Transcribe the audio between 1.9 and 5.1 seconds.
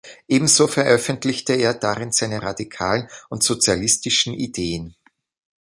seine radikalen und sozialistischen Ideen.